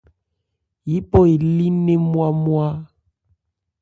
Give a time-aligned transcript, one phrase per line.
[0.89, 2.67] Yípɔ elí nnɛn ńmwá-ńmwá.